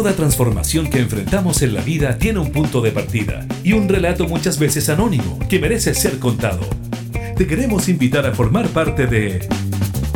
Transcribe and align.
Toda 0.00 0.16
transformación 0.16 0.88
que 0.88 0.98
enfrentamos 0.98 1.60
en 1.60 1.74
la 1.74 1.82
vida 1.82 2.16
tiene 2.16 2.38
un 2.38 2.52
punto 2.52 2.80
de 2.80 2.90
partida 2.90 3.46
y 3.62 3.74
un 3.74 3.86
relato 3.86 4.26
muchas 4.26 4.58
veces 4.58 4.88
anónimo 4.88 5.38
que 5.46 5.58
merece 5.58 5.92
ser 5.92 6.18
contado. 6.18 6.60
Te 7.36 7.46
queremos 7.46 7.86
invitar 7.90 8.24
a 8.24 8.32
formar 8.32 8.66
parte 8.68 9.06
de 9.06 9.46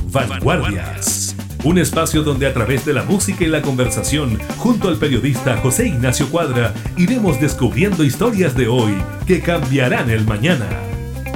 Vanguardias, 0.06 1.36
un 1.64 1.76
espacio 1.76 2.22
donde 2.22 2.46
a 2.46 2.54
través 2.54 2.86
de 2.86 2.94
la 2.94 3.02
música 3.02 3.44
y 3.44 3.48
la 3.48 3.60
conversación, 3.60 4.38
junto 4.56 4.88
al 4.88 4.96
periodista 4.96 5.58
José 5.58 5.88
Ignacio 5.88 6.30
Cuadra, 6.30 6.72
iremos 6.96 7.38
descubriendo 7.38 8.04
historias 8.04 8.56
de 8.56 8.68
hoy 8.68 8.94
que 9.26 9.42
cambiarán 9.42 10.08
el 10.08 10.24
mañana. 10.24 10.66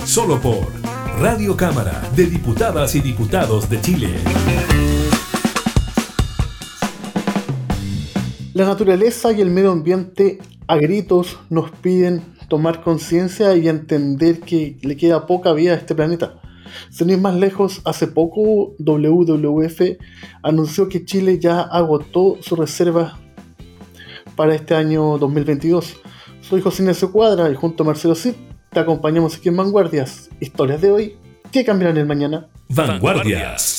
Solo 0.07 0.41
por 0.41 0.73
Radio 1.21 1.55
Cámara 1.55 2.01
de 2.17 2.25
Diputadas 2.25 2.95
y 2.95 3.01
Diputados 3.01 3.69
de 3.69 3.79
Chile. 3.83 4.09
La 8.59 8.67
naturaleza 8.67 9.31
y 9.31 9.41
el 9.41 9.51
medio 9.51 9.71
ambiente 9.71 10.41
a 10.67 10.75
gritos 10.79 11.39
nos 11.49 11.71
piden 11.71 12.25
tomar 12.49 12.83
conciencia 12.83 13.55
y 13.55 13.69
entender 13.69 14.41
que 14.41 14.77
le 14.83 14.97
queda 14.97 15.29
poca 15.29 15.53
vida 15.53 15.75
a 15.75 15.77
este 15.77 15.95
planeta. 15.95 16.41
Sin 16.91 17.09
ir 17.11 17.19
más 17.19 17.37
lejos, 17.37 17.81
hace 17.85 18.09
poco 18.09 18.75
WWF 18.81 19.81
anunció 20.43 20.89
que 20.89 21.05
Chile 21.05 21.39
ya 21.39 21.61
agotó 21.61 22.39
su 22.41 22.57
reserva 22.57 23.17
para 24.35 24.57
este 24.57 24.75
año 24.75 25.19
2022. 25.19 25.95
Soy 26.41 26.61
José 26.61 26.83
Ignacio 26.83 27.13
Cuadra 27.13 27.49
y 27.53 27.55
junto 27.55 27.85
a 27.85 27.87
Marcelo 27.87 28.17
Cid 28.17 28.35
te 28.73 28.81
acompañamos 28.81 29.37
aquí 29.37 29.51
en 29.51 29.57
Vanguardias. 29.57 30.31
Historias 30.41 30.81
de 30.81 30.91
hoy 30.91 31.17
que 31.53 31.65
cambiarán 31.65 31.97
el 31.97 32.07
mañana. 32.07 32.49
Vanguardias. 32.69 33.78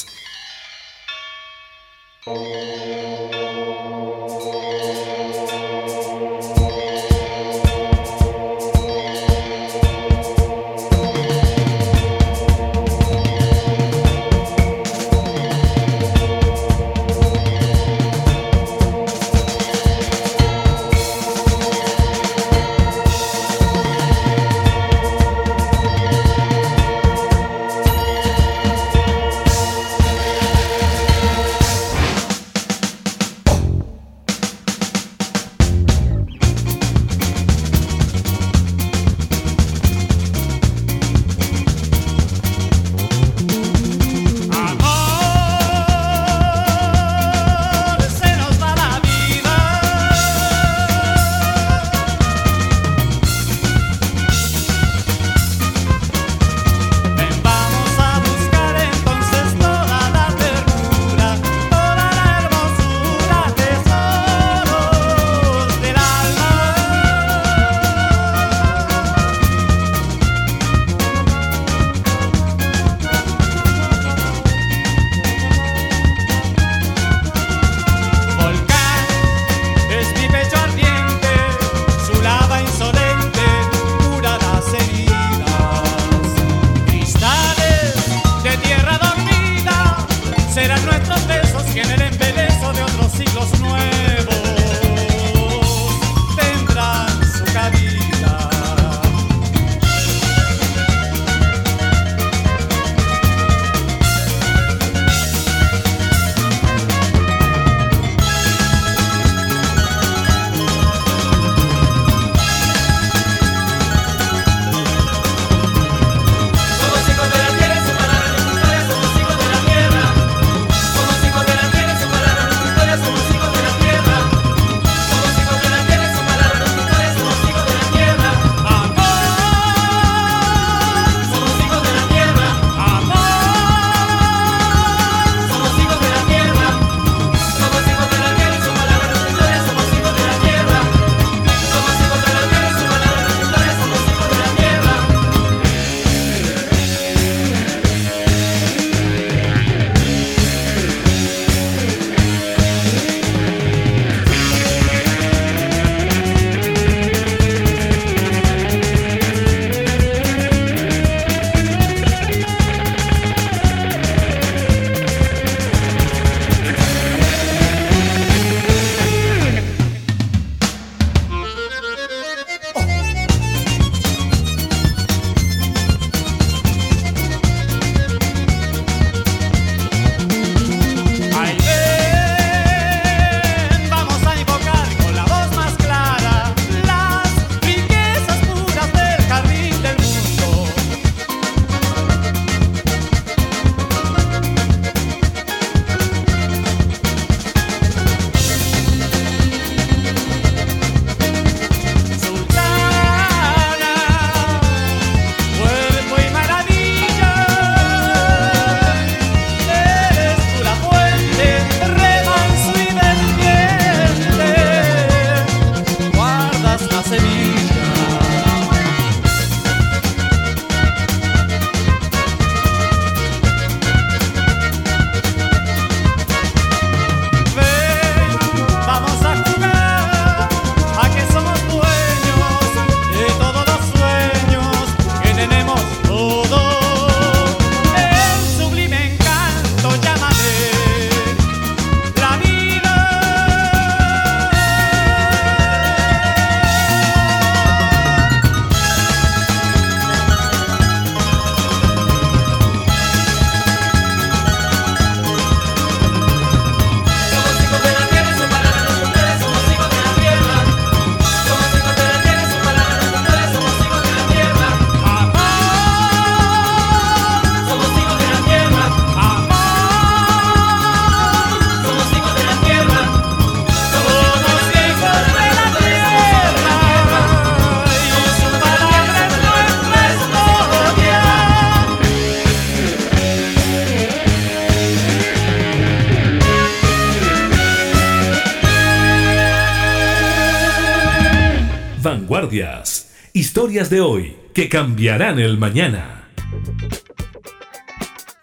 Historias 293.39 293.89
de 293.89 294.01
hoy 294.01 294.36
que 294.53 294.68
cambiarán 294.68 295.39
el 295.39 295.58
mañana. 295.58 296.27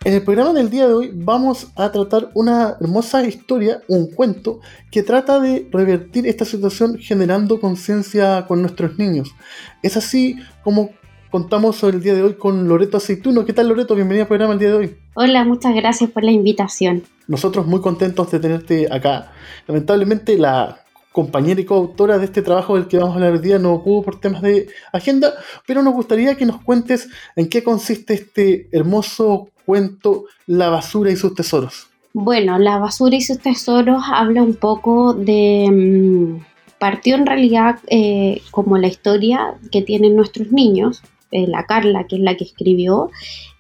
En 0.04 0.14
el 0.14 0.22
programa 0.24 0.54
del 0.54 0.70
día 0.70 0.88
de 0.88 0.94
hoy 0.94 1.10
vamos 1.12 1.70
a 1.76 1.92
tratar 1.92 2.30
una 2.32 2.78
hermosa 2.80 3.22
historia, 3.26 3.82
un 3.88 4.10
cuento, 4.10 4.60
que 4.90 5.02
trata 5.02 5.38
de 5.38 5.68
revertir 5.70 6.26
esta 6.26 6.46
situación 6.46 6.96
generando 6.98 7.60
conciencia 7.60 8.46
con 8.48 8.62
nuestros 8.62 8.98
niños. 8.98 9.34
Es 9.82 9.98
así 9.98 10.36
como 10.64 10.92
contamos 11.30 11.82
el 11.82 12.02
día 12.02 12.14
de 12.14 12.22
hoy 12.22 12.32
con 12.32 12.66
Loreto 12.66 12.96
Aceituno. 12.96 13.44
¿Qué 13.44 13.52
tal 13.52 13.68
Loreto? 13.68 13.94
Bienvenida 13.94 14.22
al 14.22 14.28
programa 14.28 14.54
el 14.54 14.58
día 14.58 14.70
de 14.70 14.76
hoy. 14.76 14.96
Hola, 15.12 15.44
muchas 15.44 15.74
gracias 15.74 16.08
por 16.08 16.24
la 16.24 16.30
invitación. 16.30 17.02
Nosotros 17.28 17.66
muy 17.66 17.82
contentos 17.82 18.30
de 18.30 18.40
tenerte 18.40 18.88
acá. 18.90 19.30
Lamentablemente 19.66 20.38
la 20.38 20.85
compañera 21.16 21.58
y 21.58 21.64
coautora 21.64 22.18
de 22.18 22.26
este 22.26 22.42
trabajo 22.42 22.74
del 22.74 22.88
que 22.88 22.98
vamos 22.98 23.12
a 23.12 23.14
hablar 23.14 23.32
hoy 23.32 23.38
día 23.38 23.58
no 23.58 23.82
pudo 23.82 24.02
por 24.02 24.20
temas 24.20 24.42
de 24.42 24.68
agenda, 24.92 25.32
pero 25.66 25.82
nos 25.82 25.94
gustaría 25.94 26.34
que 26.34 26.44
nos 26.44 26.60
cuentes 26.62 27.08
en 27.36 27.48
qué 27.48 27.64
consiste 27.64 28.12
este 28.12 28.68
hermoso 28.70 29.48
cuento 29.64 30.26
La 30.46 30.68
basura 30.68 31.10
y 31.10 31.16
sus 31.16 31.34
tesoros. 31.34 31.86
Bueno, 32.12 32.58
La 32.58 32.76
basura 32.76 33.16
y 33.16 33.22
sus 33.22 33.38
tesoros 33.38 34.02
habla 34.12 34.42
un 34.42 34.56
poco 34.56 35.14
de... 35.14 35.66
Mm, 35.72 36.44
partió 36.78 37.14
en 37.14 37.24
realidad 37.24 37.78
eh, 37.86 38.42
como 38.50 38.76
la 38.76 38.88
historia 38.88 39.54
que 39.72 39.80
tienen 39.80 40.16
nuestros 40.16 40.52
niños, 40.52 41.02
eh, 41.30 41.46
la 41.46 41.64
Carla, 41.64 42.04
que 42.06 42.16
es 42.16 42.20
la 42.20 42.36
que 42.36 42.44
escribió, 42.44 43.10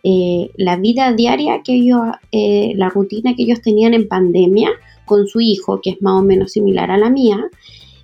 eh, 0.02 0.50
la 0.56 0.76
vida 0.76 1.10
diaria 1.14 1.62
que 1.62 1.72
ellos, 1.72 2.02
la 2.30 2.90
rutina 2.90 3.34
que 3.34 3.44
ellos 3.44 3.62
tenían 3.62 3.94
en 3.94 4.08
pandemia, 4.08 4.68
con 5.06 5.26
su 5.26 5.40
hijo, 5.40 5.80
que 5.80 5.90
es 5.90 6.02
más 6.02 6.20
o 6.20 6.22
menos 6.22 6.52
similar 6.52 6.90
a 6.90 6.98
la 6.98 7.08
mía, 7.08 7.38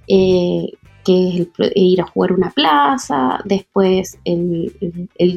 eh, 0.08 0.72
que 1.04 1.28
es 1.28 1.34
el, 1.58 1.72
ir 1.74 2.00
a 2.00 2.06
jugar 2.06 2.32
una 2.32 2.50
plaza, 2.50 3.40
después 3.44 4.18
el, 4.24 4.72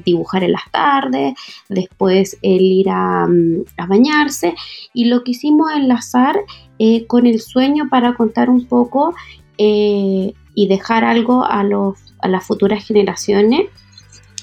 dibujar 0.06 0.44
en 0.44 0.54
las 0.54 0.72
tardes, 0.72 1.34
después 1.70 2.38
el 2.42 2.62
ir 2.62 2.90
a, 2.90 3.28
mm, 3.28 3.66
bañarse 3.88 4.56
y 4.94 5.06
lo 5.06 5.24
quisimos 5.24 5.72
enlazar 5.74 6.38
eh, 6.80 7.06
con 7.08 7.26
el 7.26 7.42
sueño 7.42 7.90
para 7.90 8.16
contar 8.16 8.50
un 8.50 8.66
poco 8.66 9.14
eh, 9.58 10.34
y 10.54 10.68
dejar 10.68 11.04
algo 11.04 11.44
a, 11.44 11.64
los, 11.64 11.98
a 12.20 12.28
las 12.28 12.46
futuras 12.46 12.86
generaciones 12.86 13.68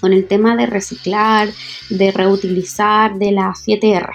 con 0.03 0.13
el 0.13 0.27
tema 0.27 0.57
de 0.57 0.67
reciclar, 0.67 1.49
de 1.89 2.11
reutilizar, 2.11 3.19
de 3.19 3.31
las 3.31 3.65
7R. 3.65 4.11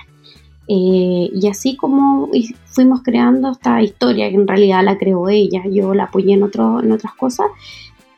Eh, 0.68 1.30
y 1.34 1.48
así 1.48 1.78
como 1.78 2.30
fuimos 2.78 3.02
creando 3.02 3.54
esta 3.54 3.82
historia, 3.82 4.30
que 4.30 4.36
en 4.36 4.48
realidad 4.48 4.84
la 4.84 5.00
creó 5.00 5.30
ella, 5.30 5.64
yo 5.68 5.96
la 5.96 6.04
apoyé 6.04 6.34
en, 6.34 6.44
otro, 6.44 6.80
en 6.80 6.92
otras 6.92 7.12
cosas, 7.16 7.48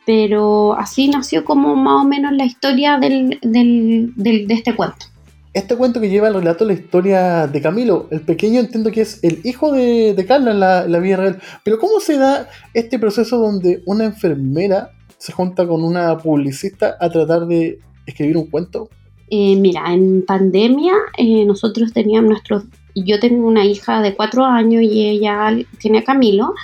pero 0.04 0.74
así 0.74 1.08
nació 1.08 1.46
como 1.46 1.74
más 1.76 2.04
o 2.04 2.06
menos 2.06 2.32
la 2.32 2.44
historia 2.44 2.98
del, 2.98 3.38
del, 3.40 4.12
de 4.16 4.54
este 4.54 4.76
cuento. 4.76 5.06
Este 5.54 5.76
cuento 5.76 5.98
que 5.98 6.10
lleva 6.10 6.28
el 6.28 6.34
relato 6.34 6.66
la 6.66 6.74
historia 6.74 7.46
de 7.46 7.62
Camilo, 7.62 8.06
el 8.10 8.20
pequeño 8.20 8.60
entiendo 8.60 8.90
que 8.92 9.00
es 9.00 9.24
el 9.24 9.40
hijo 9.44 9.72
de, 9.72 10.12
de 10.12 10.26
Carla 10.26 10.50
en 10.50 10.60
la, 10.60 10.84
en 10.84 10.92
la 10.92 10.98
vida 10.98 11.16
real, 11.16 11.40
pero 11.64 11.78
¿cómo 11.78 12.00
se 12.00 12.18
da 12.18 12.50
este 12.74 12.98
proceso 12.98 13.38
donde 13.38 13.82
una 13.86 14.04
enfermera 14.04 14.90
se 15.16 15.32
junta 15.32 15.66
con 15.66 15.82
una 15.82 16.18
publicista 16.18 16.98
a 17.00 17.08
tratar 17.08 17.46
de 17.46 17.78
escribir 18.04 18.36
un 18.36 18.50
cuento? 18.50 18.90
Eh, 19.30 19.56
mira, 19.56 19.94
en 19.94 20.22
pandemia 20.26 20.92
eh, 21.16 21.44
nosotros 21.46 21.92
teníamos 21.92 22.28
nuestros, 22.28 22.64
yo 23.04 23.20
tengo 23.20 23.46
una 23.46 23.64
hija 23.64 24.00
de 24.00 24.14
cuatro 24.14 24.44
años 24.44 24.82
y 24.82 25.08
ella 25.08 25.56
tiene 25.78 25.98
a 25.98 26.04
Camilo. 26.04 26.54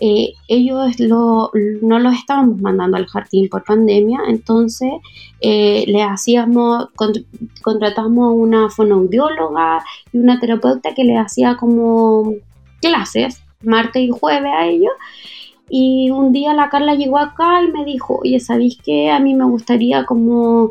Eh, 0.00 0.34
ellos 0.46 0.94
no 1.00 1.50
los 1.98 2.14
estábamos 2.14 2.60
mandando 2.60 2.96
al 2.96 3.06
jardín 3.06 3.48
por 3.48 3.64
pandemia, 3.64 4.20
entonces 4.28 4.92
le 5.40 6.02
hacíamos, 6.02 6.88
contratamos 7.62 8.32
una 8.36 8.70
fonoaudióloga 8.70 9.82
y 10.12 10.18
una 10.18 10.38
terapeuta 10.38 10.94
que 10.94 11.02
le 11.02 11.16
hacía 11.16 11.56
como 11.56 12.34
clases 12.80 13.42
martes 13.62 14.02
y 14.02 14.10
jueves 14.10 14.52
a 14.54 14.66
ellos. 14.66 14.92
Y 15.70 16.10
un 16.10 16.32
día 16.32 16.54
la 16.54 16.70
Carla 16.70 16.94
llegó 16.94 17.18
acá 17.18 17.62
y 17.62 17.70
me 17.70 17.84
dijo, 17.84 18.20
oye, 18.22 18.40
¿sabéis 18.40 18.78
qué? 18.82 19.10
A 19.10 19.20
mí 19.20 19.34
me 19.34 19.44
gustaría 19.44 20.04
como 20.06 20.70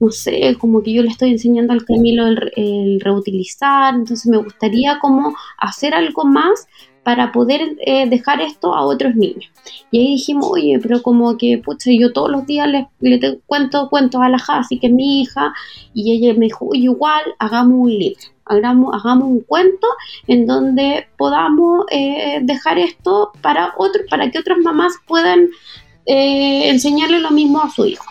no 0.00 0.10
sé, 0.10 0.56
como 0.58 0.82
que 0.82 0.92
yo 0.92 1.02
le 1.02 1.08
estoy 1.08 1.30
enseñando 1.30 1.72
al 1.72 1.84
Camilo 1.84 2.26
el, 2.26 3.00
reutilizar, 3.00 3.94
entonces 3.94 4.26
me 4.26 4.38
gustaría 4.38 4.98
como 5.00 5.34
hacer 5.58 5.94
algo 5.94 6.24
más 6.24 6.66
para 7.02 7.32
poder 7.32 7.76
eh, 7.86 8.08
dejar 8.08 8.40
esto 8.40 8.74
a 8.74 8.84
otros 8.84 9.14
niños. 9.14 9.50
Y 9.90 9.98
ahí 9.98 10.06
dijimos, 10.12 10.48
oye, 10.50 10.78
pero 10.80 11.02
como 11.02 11.36
que, 11.38 11.58
pucha, 11.58 11.90
yo 11.98 12.12
todos 12.12 12.30
los 12.30 12.46
días 12.46 12.68
le, 12.68 12.88
le 13.00 13.38
cuento 13.46 13.88
cuentos 13.88 14.20
a 14.20 14.28
la 14.28 14.38
Jasi, 14.38 14.78
que 14.78 14.90
mi 14.90 15.22
hija, 15.22 15.54
y 15.94 16.12
ella 16.12 16.34
me 16.38 16.46
dijo, 16.46 16.66
oye, 16.66 16.82
igual, 16.82 17.22
hagamos 17.38 17.78
un 17.78 17.90
libro, 17.90 18.20
hagamos, 18.44 18.94
hagamos 18.94 19.28
un 19.28 19.40
cuento 19.40 19.88
en 20.26 20.46
donde 20.46 21.06
podamos 21.16 21.86
eh, 21.90 22.40
dejar 22.42 22.78
esto 22.78 23.32
para, 23.40 23.72
otro, 23.78 24.02
para 24.10 24.30
que 24.30 24.38
otras 24.38 24.58
mamás 24.58 24.92
puedan 25.06 25.48
eh, 26.04 26.68
enseñarle 26.68 27.20
lo 27.20 27.30
mismo 27.30 27.62
a 27.62 27.70
su 27.70 27.86
hijo. 27.86 28.04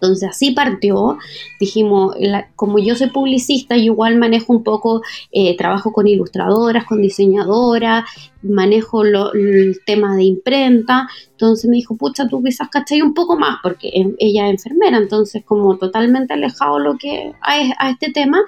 Entonces 0.00 0.28
así 0.28 0.52
partió, 0.52 1.18
dijimos, 1.58 2.14
como 2.54 2.78
yo 2.78 2.94
soy 2.94 3.10
publicista, 3.10 3.76
yo 3.76 3.84
igual 3.84 4.16
manejo 4.16 4.52
un 4.52 4.62
poco, 4.62 5.02
eh, 5.32 5.56
trabajo 5.56 5.92
con 5.92 6.06
ilustradoras, 6.06 6.84
con 6.84 7.02
diseñadoras, 7.02 8.04
manejo 8.42 9.02
el 9.02 9.80
tema 9.84 10.14
de 10.14 10.22
imprenta, 10.22 11.08
entonces 11.32 11.68
me 11.68 11.76
dijo, 11.76 11.96
pucha, 11.96 12.28
tú 12.28 12.42
quizás 12.42 12.68
cachai 12.68 13.02
un 13.02 13.12
poco 13.12 13.36
más, 13.36 13.56
porque 13.60 13.90
ella 14.18 14.46
es 14.46 14.50
enfermera, 14.52 14.98
entonces 14.98 15.42
como 15.44 15.76
totalmente 15.78 16.34
alejado 16.34 16.78
lo 16.78 16.96
que 16.96 17.32
a, 17.40 17.90
este 17.90 18.12
tema, 18.12 18.40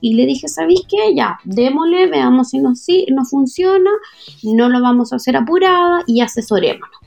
y 0.00 0.14
le 0.14 0.26
dije, 0.26 0.46
¿sabéis 0.46 0.82
qué? 0.88 1.14
Ya, 1.16 1.40
démosle, 1.42 2.06
veamos 2.06 2.50
si 2.50 2.60
nos, 2.60 2.78
si 2.78 3.06
no 3.10 3.24
funciona, 3.24 3.90
no 4.44 4.68
lo 4.68 4.80
vamos 4.80 5.12
a 5.12 5.16
hacer 5.16 5.36
apurada 5.36 6.04
y 6.06 6.20
asesorémonos. 6.20 7.03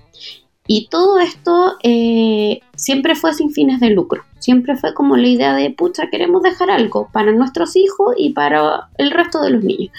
Y 0.67 0.89
todo 0.89 1.19
esto 1.19 1.77
eh, 1.81 2.59
siempre 2.75 3.15
fue 3.15 3.33
sin 3.33 3.51
fines 3.51 3.79
de 3.79 3.89
lucro, 3.89 4.23
siempre 4.39 4.75
fue 4.75 4.93
como 4.93 5.15
la 5.15 5.27
idea 5.27 5.55
de, 5.55 5.69
pucha, 5.69 6.09
queremos 6.09 6.43
dejar 6.43 6.69
algo 6.69 7.09
para 7.13 7.31
nuestros 7.31 7.75
hijos 7.77 8.15
y 8.17 8.33
para 8.33 8.89
el 8.97 9.11
resto 9.11 9.41
de 9.41 9.51
los 9.51 9.63
niños. 9.63 9.91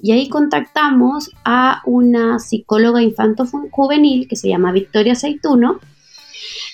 Y 0.00 0.12
ahí 0.12 0.28
contactamos 0.28 1.30
a 1.44 1.82
una 1.84 2.38
psicóloga 2.38 3.02
infanto-juvenil 3.02 4.28
que 4.28 4.36
se 4.36 4.48
llama 4.48 4.70
Victoria 4.70 5.16
Seituno, 5.16 5.80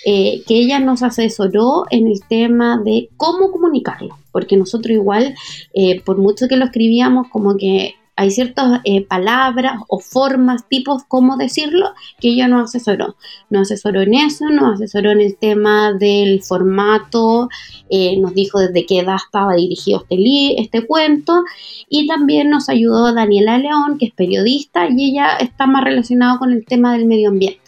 eh, 0.04 0.42
que 0.46 0.56
ella 0.56 0.78
nos 0.80 1.02
asesoró 1.02 1.86
en 1.90 2.06
el 2.08 2.20
tema 2.28 2.78
de 2.84 3.08
cómo 3.16 3.50
comunicarlo, 3.50 4.18
porque 4.32 4.58
nosotros 4.58 4.92
igual, 4.92 5.34
eh, 5.72 6.02
por 6.02 6.18
mucho 6.18 6.46
que 6.46 6.58
lo 6.58 6.66
escribíamos, 6.66 7.28
como 7.28 7.56
que 7.56 7.94
hay 8.16 8.30
ciertas 8.30 8.80
eh, 8.84 9.04
palabras 9.04 9.80
o 9.88 9.98
formas, 9.98 10.68
tipos, 10.68 11.02
cómo 11.08 11.36
decirlo, 11.36 11.94
que 12.20 12.28
ella 12.28 12.46
nos 12.46 12.70
asesoró. 12.70 13.16
Nos 13.50 13.70
asesoró 13.70 14.02
en 14.02 14.14
eso, 14.14 14.48
nos 14.50 14.74
asesoró 14.74 15.10
en 15.10 15.20
el 15.20 15.36
tema 15.36 15.92
del 15.92 16.42
formato, 16.42 17.48
eh, 17.90 18.18
nos 18.20 18.34
dijo 18.34 18.60
desde 18.60 18.86
qué 18.86 19.00
edad 19.00 19.16
estaba 19.16 19.54
dirigido 19.54 20.06
este, 20.08 20.60
este 20.60 20.86
cuento 20.86 21.44
y 21.88 22.06
también 22.06 22.50
nos 22.50 22.68
ayudó 22.68 23.12
Daniela 23.12 23.58
León, 23.58 23.98
que 23.98 24.06
es 24.06 24.12
periodista 24.12 24.86
y 24.88 25.10
ella 25.10 25.36
está 25.36 25.66
más 25.66 25.82
relacionada 25.82 26.38
con 26.38 26.52
el 26.52 26.64
tema 26.64 26.92
del 26.92 27.06
medio 27.06 27.30
ambiente. 27.30 27.60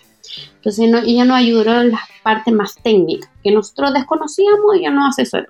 Entonces 0.56 0.90
ella 1.06 1.24
nos 1.24 1.36
ayudó 1.36 1.80
en 1.80 1.92
las 1.92 2.00
partes 2.22 2.52
más 2.52 2.74
técnicas 2.82 3.30
que 3.42 3.52
nosotros 3.52 3.94
desconocíamos 3.94 4.74
y 4.74 4.80
ella 4.80 4.90
nos 4.90 5.10
asesoró. 5.10 5.46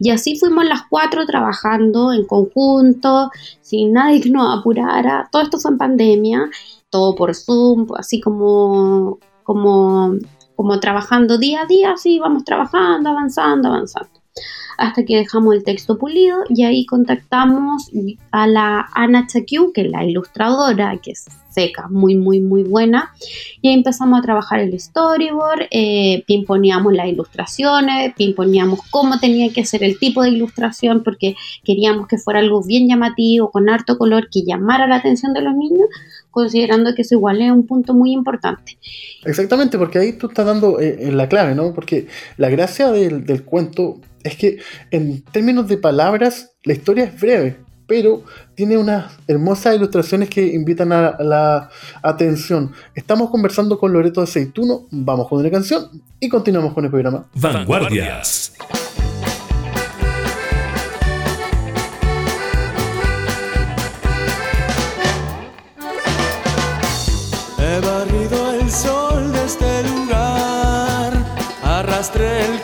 Y 0.00 0.10
así 0.10 0.38
fuimos 0.38 0.64
las 0.64 0.82
cuatro 0.88 1.26
trabajando 1.26 2.12
en 2.12 2.24
conjunto, 2.26 3.30
sin 3.60 3.92
nadie 3.92 4.20
que 4.20 4.30
nos 4.30 4.58
apurara. 4.58 5.28
Todo 5.30 5.42
esto 5.42 5.58
fue 5.58 5.72
en 5.72 5.78
pandemia, 5.78 6.50
todo 6.90 7.14
por 7.14 7.34
Zoom, 7.34 7.86
así 7.96 8.20
como, 8.20 9.18
como, 9.42 10.14
como 10.56 10.80
trabajando 10.80 11.38
día 11.38 11.62
a 11.62 11.66
día, 11.66 11.92
así 11.92 12.18
vamos 12.18 12.44
trabajando, 12.44 13.10
avanzando, 13.10 13.68
avanzando 13.68 14.17
hasta 14.78 15.04
que 15.04 15.16
dejamos 15.16 15.54
el 15.54 15.64
texto 15.64 15.98
pulido 15.98 16.38
y 16.48 16.62
ahí 16.62 16.86
contactamos 16.86 17.90
a 18.30 18.46
la 18.46 18.88
Ana 18.94 19.26
Chakiu, 19.26 19.72
que 19.72 19.82
es 19.82 19.90
la 19.90 20.04
ilustradora, 20.04 20.96
que 21.02 21.10
es 21.10 21.26
seca, 21.50 21.88
muy, 21.88 22.14
muy, 22.14 22.40
muy 22.40 22.62
buena. 22.62 23.12
Y 23.60 23.68
ahí 23.68 23.74
empezamos 23.74 24.20
a 24.20 24.22
trabajar 24.22 24.60
el 24.60 24.78
storyboard, 24.78 25.66
eh, 25.72 26.22
pimponíamos 26.28 26.92
las 26.92 27.08
ilustraciones, 27.08 28.14
pimponíamos 28.16 28.80
cómo 28.90 29.18
tenía 29.18 29.52
que 29.52 29.64
ser 29.64 29.82
el 29.82 29.98
tipo 29.98 30.22
de 30.22 30.30
ilustración, 30.30 31.02
porque 31.02 31.34
queríamos 31.64 32.06
que 32.06 32.16
fuera 32.16 32.38
algo 32.38 32.62
bien 32.62 32.88
llamativo, 32.88 33.50
con 33.50 33.68
harto 33.68 33.98
color, 33.98 34.28
que 34.30 34.44
llamara 34.44 34.86
la 34.86 34.96
atención 34.96 35.32
de 35.32 35.42
los 35.42 35.56
niños, 35.56 35.88
considerando 36.30 36.94
que 36.94 37.02
eso 37.02 37.16
igual 37.16 37.42
es 37.42 37.50
un 37.50 37.66
punto 37.66 37.94
muy 37.94 38.12
importante. 38.12 38.78
Exactamente, 39.24 39.76
porque 39.76 39.98
ahí 39.98 40.12
tú 40.12 40.28
estás 40.28 40.46
dando 40.46 40.78
eh, 40.78 41.10
la 41.10 41.28
clave, 41.28 41.56
¿no? 41.56 41.74
Porque 41.74 42.06
la 42.36 42.48
gracia 42.48 42.92
del, 42.92 43.24
del 43.26 43.42
cuento 43.42 44.00
es 44.24 44.36
que 44.36 44.58
en 44.90 45.22
términos 45.22 45.68
de 45.68 45.78
palabras, 45.78 46.52
la 46.64 46.72
historia 46.72 47.04
es 47.04 47.20
breve. 47.20 47.56
pero 47.86 48.22
tiene 48.54 48.76
unas 48.76 49.16
hermosas 49.26 49.74
ilustraciones 49.74 50.28
que 50.28 50.46
invitan 50.46 50.92
a 50.92 51.16
la 51.20 51.70
atención. 52.02 52.72
Estamos 52.94 53.30
conversando 53.30 53.78
con 53.78 53.94
Loreto 53.94 54.20
de 54.20 54.24
Aceituno, 54.24 54.86
vamos 54.90 55.26
con 55.26 55.38
una 55.40 55.50
canción 55.50 55.88
y 56.20 56.28
continuamos 56.28 56.74
con 56.74 56.84
el 56.84 56.90
programa. 56.90 57.26
Vanguardias. 57.34 58.52
He 67.58 67.80
barrido 67.80 68.54
el 68.60 68.70
sol 68.70 69.32
de 69.32 69.44
este 69.46 69.82
lugar, 69.84 71.12
arrastré 71.62 72.44
el 72.44 72.62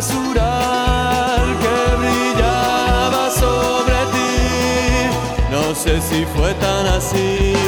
basural 0.00 1.46
que 1.60 1.96
brillaba 2.00 3.30
sobre 3.30 3.98
ti. 4.14 5.50
No 5.50 5.74
sé 5.74 6.00
si 6.00 6.24
fue 6.24 6.54
tan 6.54 6.86
así. 6.86 7.59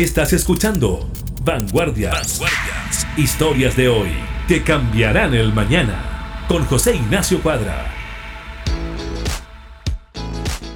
Estás 0.00 0.32
escuchando 0.32 1.10
Vanguardias. 1.44 2.40
Historias 3.18 3.76
de 3.76 3.90
hoy 3.90 4.08
que 4.48 4.64
cambiarán 4.64 5.34
el 5.34 5.52
mañana. 5.52 6.46
Con 6.48 6.64
José 6.64 6.96
Ignacio 6.96 7.42
Cuadra. 7.42 7.84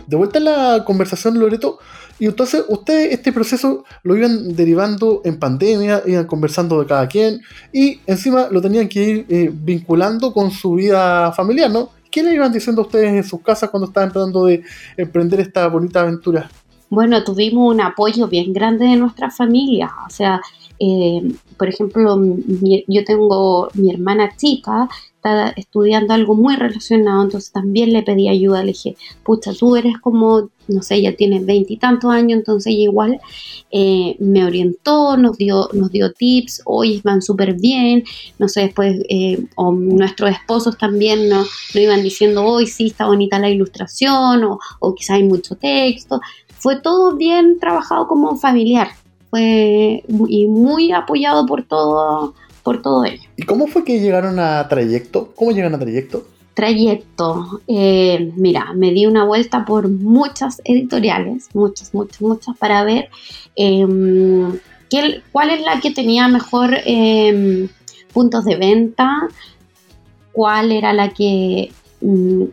De 0.06 0.14
vuelta 0.14 0.38
a 0.38 0.42
la 0.42 0.84
conversación, 0.84 1.38
Loreto, 1.38 1.78
y 2.18 2.26
entonces 2.26 2.66
ustedes 2.68 3.14
este 3.14 3.32
proceso 3.32 3.86
lo 4.02 4.14
iban 4.14 4.54
derivando 4.54 5.22
en 5.24 5.38
pandemia, 5.38 6.02
iban 6.04 6.26
conversando 6.26 6.78
de 6.80 6.86
cada 6.86 7.08
quien, 7.08 7.40
y 7.72 8.02
encima 8.06 8.48
lo 8.50 8.60
tenían 8.60 8.90
que 8.90 9.02
ir 9.02 9.26
eh, 9.30 9.50
vinculando 9.50 10.34
con 10.34 10.50
su 10.50 10.74
vida 10.74 11.32
familiar, 11.32 11.70
¿no? 11.70 11.88
¿Qué 12.10 12.22
le 12.22 12.34
iban 12.34 12.52
diciendo 12.52 12.82
a 12.82 12.84
ustedes 12.84 13.08
en 13.08 13.24
sus 13.24 13.40
casas 13.40 13.70
cuando 13.70 13.86
estaban 13.86 14.12
tratando 14.12 14.44
de 14.44 14.62
emprender 14.98 15.40
esta 15.40 15.66
bonita 15.68 16.02
aventura? 16.02 16.50
Bueno, 16.90 17.24
tuvimos 17.24 17.74
un 17.74 17.80
apoyo 17.80 18.28
bien 18.28 18.52
grande 18.52 18.86
de 18.86 18.96
nuestra 18.96 19.30
familia. 19.30 19.90
O 20.06 20.10
sea, 20.10 20.40
eh, 20.78 21.22
por 21.58 21.68
ejemplo, 21.68 22.16
mi- 22.16 22.84
yo 22.86 23.04
tengo 23.04 23.68
mi 23.74 23.90
hermana 23.90 24.36
chica, 24.36 24.88
está 25.16 25.48
estudiando 25.56 26.12
algo 26.12 26.34
muy 26.34 26.54
relacionado, 26.56 27.22
entonces 27.22 27.50
también 27.50 27.92
le 27.92 28.02
pedí 28.02 28.28
ayuda. 28.28 28.60
Le 28.62 28.72
dije, 28.72 28.96
pucha, 29.24 29.52
tú 29.54 29.74
eres 29.74 29.98
como, 29.98 30.50
no 30.68 30.82
sé, 30.82 30.96
ella 30.96 31.16
tiene 31.16 31.40
veintitantos 31.40 32.10
años, 32.10 32.38
entonces 32.38 32.72
ella 32.72 32.82
igual 32.84 33.20
eh, 33.70 34.16
me 34.20 34.44
orientó, 34.44 35.16
nos 35.16 35.38
dio, 35.38 35.68
nos 35.72 35.90
dio 35.90 36.12
tips, 36.12 36.62
hoy 36.66 37.00
van 37.02 37.22
súper 37.22 37.54
bien, 37.54 38.04
no 38.38 38.48
sé, 38.48 38.60
después, 38.62 39.00
eh, 39.08 39.42
o 39.56 39.72
nuestros 39.72 40.30
esposos 40.30 40.76
también 40.76 41.28
nos, 41.28 41.48
nos 41.74 41.82
iban 41.82 42.02
diciendo, 42.02 42.44
hoy 42.44 42.66
sí 42.66 42.88
está 42.88 43.06
bonita 43.06 43.38
la 43.38 43.48
ilustración, 43.48 44.44
o, 44.44 44.58
o 44.80 44.94
quizá 44.94 45.14
hay 45.14 45.22
mucho 45.24 45.56
texto. 45.56 46.20
Fue 46.64 46.80
todo 46.80 47.14
bien 47.14 47.58
trabajado 47.60 48.08
como 48.08 48.36
familiar, 48.36 48.88
fue 49.28 50.02
y 50.28 50.46
muy 50.46 50.92
apoyado 50.92 51.44
por 51.44 51.62
todo, 51.64 52.32
por 52.62 52.80
todo 52.80 53.04
ello. 53.04 53.28
¿Y 53.36 53.42
cómo 53.42 53.66
fue 53.66 53.84
que 53.84 54.00
llegaron 54.00 54.38
a 54.38 54.66
Trayecto? 54.66 55.34
¿Cómo 55.36 55.50
llegan 55.52 55.74
a 55.74 55.78
Trayecto? 55.78 56.24
trayecto, 56.54 57.60
eh, 57.66 58.32
mira, 58.36 58.72
me 58.72 58.92
di 58.92 59.04
una 59.04 59.26
vuelta 59.26 59.66
por 59.66 59.90
muchas 59.90 60.62
editoriales, 60.64 61.50
muchas, 61.52 61.92
muchas, 61.92 62.22
muchas, 62.22 62.56
para 62.56 62.82
ver 62.82 63.10
em, 63.56 64.58
cuál 65.32 65.50
es 65.50 65.60
la 65.60 65.80
que 65.82 65.90
tenía 65.90 66.28
mejor 66.28 66.70
em, 66.86 67.68
puntos 68.14 68.46
de 68.46 68.56
venta, 68.56 69.28
cuál 70.32 70.72
era 70.72 70.94
la 70.94 71.10
que 71.10 71.70
mm, 72.00 72.44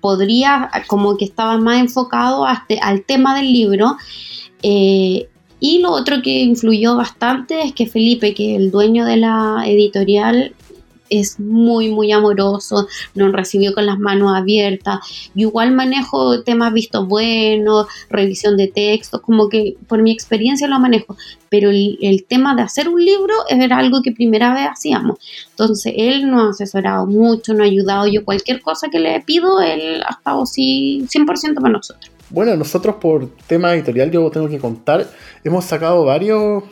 podría, 0.00 0.70
como 0.86 1.16
que 1.16 1.24
estaba 1.24 1.58
más 1.58 1.80
enfocado 1.80 2.46
al 2.46 3.04
tema 3.04 3.36
del 3.36 3.52
libro. 3.52 3.96
Eh, 4.62 5.28
y 5.60 5.78
lo 5.78 5.92
otro 5.92 6.20
que 6.22 6.42
influyó 6.42 6.96
bastante 6.96 7.62
es 7.62 7.72
que 7.72 7.86
Felipe, 7.86 8.34
que 8.34 8.56
el 8.56 8.70
dueño 8.70 9.04
de 9.04 9.16
la 9.16 9.62
editorial, 9.66 10.54
es 11.10 11.38
muy, 11.38 11.90
muy 11.90 12.12
amoroso, 12.12 12.88
nos 13.14 13.32
recibió 13.32 13.74
con 13.74 13.86
las 13.86 13.98
manos 13.98 14.36
abiertas. 14.36 14.98
Igual 15.34 15.72
manejo 15.72 16.42
temas 16.42 16.72
vistos 16.72 17.06
buenos, 17.06 17.86
revisión 18.10 18.56
de 18.56 18.68
textos, 18.68 19.20
como 19.20 19.48
que 19.48 19.76
por 19.86 20.02
mi 20.02 20.12
experiencia 20.12 20.68
lo 20.68 20.78
manejo, 20.78 21.16
pero 21.48 21.70
el, 21.70 22.24
tema 22.28 22.54
de 22.54 22.62
hacer 22.62 22.88
un 22.88 23.04
libro 23.04 23.34
era 23.48 23.76
algo 23.76 24.02
que 24.02 24.12
primera 24.12 24.54
vez 24.54 24.66
hacíamos. 24.70 25.18
Entonces 25.50 25.92
él 25.96 26.30
nos 26.30 26.46
ha 26.46 26.50
asesorado 26.50 27.06
mucho, 27.06 27.52
nos 27.52 27.62
ha 27.62 27.64
ayudado. 27.64 28.06
Yo 28.06 28.24
cualquier 28.24 28.60
cosa 28.60 28.88
que 28.90 28.98
le 28.98 29.20
pido, 29.20 29.60
él 29.60 30.02
ha 30.06 30.12
estado 30.12 30.42
así 30.42 31.04
100% 31.06 31.54
para 31.56 31.68
nosotros. 31.70 32.10
Bueno, 32.30 32.56
nosotros 32.56 32.96
por 33.00 33.28
tema 33.46 33.74
editorial, 33.74 34.10
yo 34.10 34.28
tengo 34.30 34.48
que 34.48 34.58
contar, 34.58 35.06
hemos 35.44 35.64
sacado 35.66 36.04
varios 36.04 36.64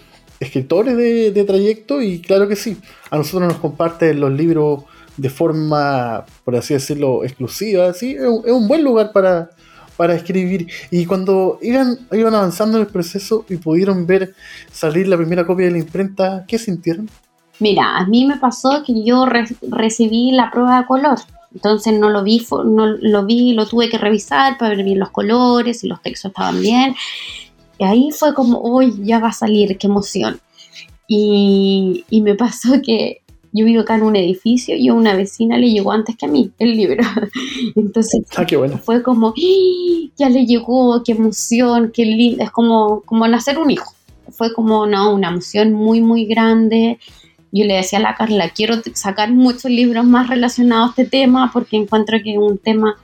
escritores 0.43 0.97
de, 0.97 1.45
trayecto 1.45 2.03
y 2.03 2.21
claro 2.21 2.49
que 2.49 2.57
sí, 2.57 2.77
a 3.11 3.17
nosotros 3.17 3.53
nos 3.53 3.61
comparten 3.61 4.21
los 4.21 4.33
libros 4.33 4.85
de 5.17 5.31
forma, 5.31 6.25
por 6.45 6.57
así 6.57 6.75
decirlo, 6.75 7.25
exclusiva, 7.25 7.93
¿sí? 7.93 8.17
es, 8.17 8.25
un, 8.25 8.67
buen 8.67 8.83
lugar 8.83 9.13
para, 9.13 9.51
para 9.97 10.15
escribir. 10.15 10.69
Y 10.91 11.07
cuando 11.07 11.59
iban, 11.63 11.99
iban 12.13 12.35
avanzando 12.35 12.79
en 12.79 12.85
el 12.85 12.91
proceso 12.91 13.45
y 13.49 13.57
pudieron 13.57 14.07
ver 14.07 14.35
salir 14.71 15.07
la 15.09 15.17
primera 15.17 15.47
copia 15.47 15.67
de 15.67 15.73
la 15.73 15.79
imprenta, 15.79 16.45
¿qué 16.49 16.59
sintieron? 16.59 17.09
Mira, 17.59 17.97
a 17.97 18.07
mí 18.07 18.25
me 18.27 18.39
pasó 18.39 18.83
que 18.85 19.05
yo 19.05 19.27
recibí 19.27 20.33
la 20.33 20.51
prueba 20.51 20.81
de 20.81 20.87
color. 20.87 21.19
Entonces 21.55 21.99
no 21.99 22.09
lo 22.09 22.23
vi, 22.23 22.45
no 22.65 22.87
lo 22.87 23.25
vi, 23.25 23.53
lo 23.53 23.67
tuve 23.67 23.89
que 23.91 23.99
revisar 23.99 24.57
para 24.59 24.75
ver 24.75 24.85
bien 24.85 24.99
los 24.99 25.11
colores 25.11 25.85
y 25.85 25.89
los 25.89 26.01
textos 26.01 26.31
estaban 26.31 26.61
bien. 26.61 26.95
Y 27.79 27.85
ahí 27.85 28.11
fue 28.11 28.35
como, 28.35 28.61
uy, 28.61 28.93
ya 29.05 29.19
va 29.19 29.29
a 29.29 29.33
salir, 29.33 29.77
qué 29.79 29.87
emoción. 29.87 30.41
Y, 31.09 32.05
y 32.11 32.23
me 32.23 32.35
pasó 32.35 32.81
que 32.85 33.23
yo 33.53 33.67
vivo 33.67 33.83
acá 33.83 33.97
en 33.97 34.03
un 34.03 34.17
edificio 34.17 34.77
y 34.77 34.89
a 34.89 34.95
una 34.95 35.15
vecina 35.15 35.59
le 35.59 35.71
llegó 35.71 35.93
antes 35.93 36.17
que 36.17 36.27
a 36.27 36.29
mí 36.29 36.51
el 36.59 36.77
libro. 36.77 37.05
Entonces 37.77 38.23
ah, 38.37 38.47
qué 38.47 38.57
bueno. 38.57 38.79
fue 38.79 39.03
como, 39.03 39.29
¡Ah! 39.29 40.11
ya 40.17 40.29
le 40.31 40.47
llegó, 40.47 41.03
qué 41.05 41.13
emoción, 41.13 41.91
qué 41.93 42.05
lindo. 42.05 42.43
Es 42.43 42.51
como, 42.51 43.03
como 43.03 43.29
nacer 43.29 43.59
un 43.59 43.71
hijo. 43.71 43.93
Fue 44.31 44.55
como, 44.55 44.87
no, 44.87 45.15
una 45.15 45.29
emoción 45.29 45.73
muy, 45.73 46.01
muy 46.01 46.25
grande. 46.25 46.99
Yo 47.51 47.67
le 47.67 47.75
decía 47.75 47.99
a 47.99 48.03
la 48.03 48.15
Carla, 48.15 48.49
quiero 48.49 48.77
sacar 48.95 49.31
muchos 49.31 49.71
libros 49.71 50.07
más 50.07 50.29
relacionados 50.29 50.89
a 50.89 51.03
este 51.03 51.05
tema 51.05 51.51
porque 51.53 51.77
encuentro 51.77 52.19
que 52.23 52.33
es 52.33 52.39
un 52.39 52.57
tema 52.57 52.97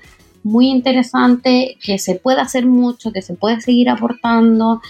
muy 0.43 0.69
interesante, 0.69 1.77
que 1.83 1.99
se 1.99 2.17
puede 2.17 2.41
hacer 2.41 2.67
mucho, 2.67 3.13
que 3.13 3.23
se 3.23 3.35
puede 3.35 3.61
seguir 3.61 3.91
aportando. 3.91 4.81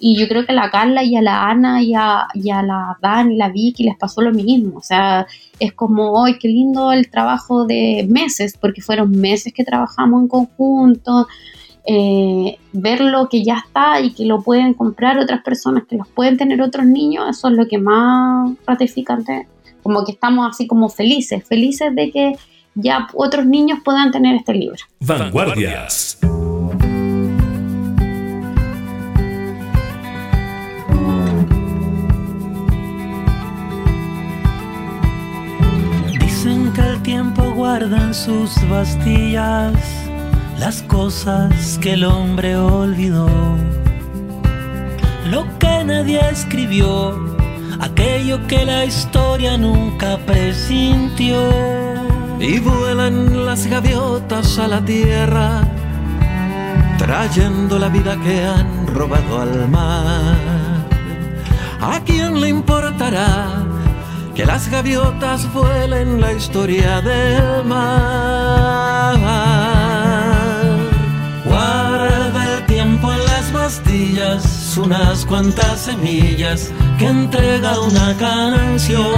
Y 0.00 0.16
yo 0.16 0.28
creo 0.28 0.46
que 0.46 0.52
a 0.52 0.54
la 0.54 0.70
Carla 0.70 1.02
y 1.02 1.16
a 1.16 1.22
la 1.22 1.48
Ana 1.48 1.82
y 1.82 1.94
a, 1.94 2.28
la 2.34 2.96
Dan 3.02 3.32
y 3.32 3.36
la 3.36 3.48
Vicky 3.48 3.82
les 3.82 3.96
pasó 3.96 4.22
lo 4.22 4.32
mismo. 4.32 4.78
O 4.78 4.82
sea, 4.82 5.26
es 5.58 5.72
como, 5.72 6.24
¡ay, 6.24 6.38
qué 6.38 6.48
lindo 6.48 6.92
el 6.92 7.10
trabajo 7.10 7.66
de 7.66 8.06
meses! 8.08 8.56
Porque 8.60 8.80
fueron 8.80 9.10
meses 9.10 9.52
que 9.52 9.64
trabajamos 9.64 10.22
en 10.22 10.28
conjunto. 10.28 11.26
Eh, 11.84 12.58
ver 12.72 13.00
lo 13.00 13.28
que 13.28 13.42
ya 13.42 13.62
está 13.66 14.00
y 14.00 14.12
que 14.12 14.26
lo 14.26 14.42
pueden 14.42 14.74
comprar 14.74 15.18
otras 15.18 15.42
personas, 15.42 15.84
que 15.88 15.96
los 15.96 16.06
pueden 16.06 16.36
tener 16.36 16.60
otros 16.60 16.84
niños, 16.84 17.24
eso 17.30 17.48
es 17.48 17.54
lo 17.54 17.66
que 17.66 17.78
más 17.78 18.52
gratificante. 18.66 19.48
Como 19.82 20.04
que 20.04 20.12
estamos 20.12 20.48
así 20.50 20.66
como 20.66 20.90
felices, 20.90 21.42
felices 21.44 21.94
de 21.94 22.10
que 22.10 22.32
ya 22.80 23.08
otros 23.14 23.44
niños 23.44 23.80
puedan 23.84 24.10
tener 24.10 24.36
este 24.36 24.54
libro. 24.54 24.78
Vanguardias. 25.00 26.18
Dicen 36.20 36.72
que 36.72 36.80
el 36.80 37.02
tiempo 37.02 37.42
guarda 37.54 37.96
en 37.96 38.14
sus 38.14 38.50
bastillas 38.70 39.74
las 40.58 40.82
cosas 40.82 41.78
que 41.80 41.94
el 41.94 42.04
hombre 42.04 42.56
olvidó, 42.56 43.28
lo 45.30 45.46
que 45.58 45.84
nadie 45.84 46.20
escribió, 46.30 47.36
aquello 47.80 48.44
que 48.46 48.64
la 48.64 48.84
historia 48.84 49.56
nunca 49.56 50.16
presintió 50.26 51.48
y 52.40 52.60
vuelan 52.60 53.44
las 53.44 53.66
gaviotas 53.66 54.58
a 54.58 54.68
la 54.68 54.80
tierra, 54.80 55.62
trayendo 56.96 57.78
la 57.78 57.88
vida 57.88 58.16
que 58.22 58.44
han 58.44 58.86
robado 58.86 59.40
al 59.40 59.68
mar. 59.68 60.36
¿A 61.80 62.00
quién 62.04 62.40
le 62.40 62.48
importará 62.48 63.64
que 64.34 64.46
las 64.46 64.70
gaviotas 64.70 65.52
vuelen 65.52 66.20
la 66.20 66.32
historia 66.32 67.00
del 67.00 67.64
mar? 67.64 69.16
Guarda 71.44 72.56
el 72.56 72.66
tiempo 72.66 73.12
en 73.12 73.24
las 73.26 73.52
bastillas, 73.52 74.76
unas 74.76 75.24
cuantas 75.24 75.80
semillas 75.80 76.70
que 76.98 77.06
entrega 77.06 77.80
una 77.80 78.14
canción. 78.16 79.08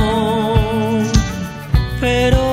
Pero 2.01 2.50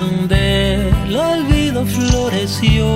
donde 0.00 0.88
el 1.06 1.16
olvido 1.16 1.84
floreció. 1.86 2.86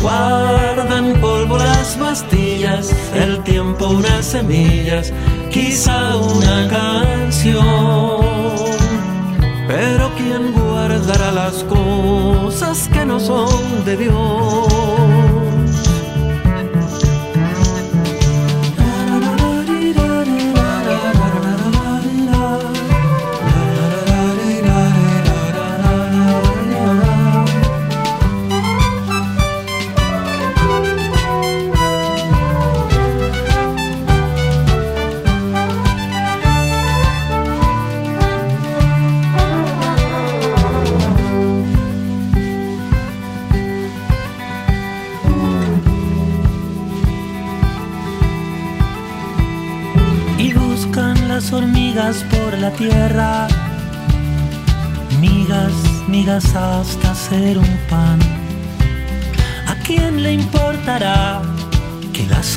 Guardan 0.00 1.20
polvo 1.20 1.58
las 1.58 1.98
bastillas, 1.98 2.94
el 3.14 3.42
tiempo 3.42 3.88
unas 3.88 4.24
semillas, 4.24 5.12
quizá 5.50 6.16
una 6.16 6.68
canción. 6.68 8.20
Pero 9.66 10.10
¿quién 10.16 10.52
guardará 10.52 11.32
las 11.32 11.64
cosas 11.64 12.88
que 12.88 13.04
no 13.04 13.18
son 13.18 13.84
de 13.84 13.96
Dios? 13.96 15.47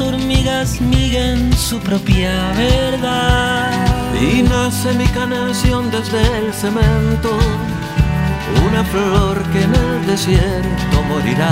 Hormigas 0.01 0.81
miguen 0.81 1.53
su 1.53 1.79
propia 1.79 2.51
verdad? 2.57 3.71
Y 4.21 4.43
nace 4.43 4.93
mi 4.93 5.05
canción 5.07 5.89
desde 5.91 6.21
el 6.39 6.53
cemento, 6.53 7.29
una 8.67 8.83
flor 8.83 9.41
que 9.51 9.63
en 9.63 9.73
el 9.73 10.05
desierto 10.07 11.03
morirá. 11.07 11.51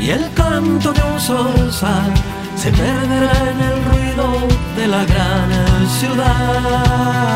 Y 0.00 0.10
el 0.10 0.32
canto 0.34 0.92
de 0.92 1.02
un 1.02 1.20
sol 1.20 1.72
sal 1.72 2.12
se 2.56 2.70
perderá 2.70 3.32
en 3.52 3.60
el 3.60 3.84
ruido 3.84 4.26
de 4.76 4.88
la 4.88 5.04
gran 5.04 5.88
ciudad. 6.00 7.32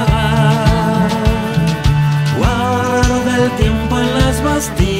Guarda 2.39 3.37
el 3.45 3.51
tiempo 3.53 3.99
en 3.99 4.15
las 4.15 4.43
bastillas, 4.43 4.96